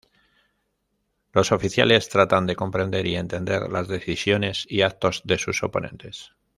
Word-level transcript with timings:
Los 1.31 1.51
oficiales 1.51 2.09
tratan 2.09 2.47
de 2.47 2.55
comprender 2.55 3.05
y 3.05 3.17
entender 3.17 3.69
las 3.69 3.87
decisiones 3.87 4.65
y 4.67 4.81
actos 4.81 5.21
de 5.25 5.37
sus 5.37 5.61
oponentes. 5.61 6.31